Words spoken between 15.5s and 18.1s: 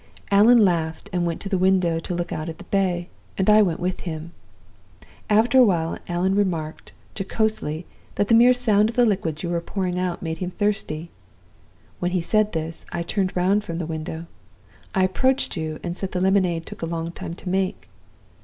you, and said the lemonade took a long time to make.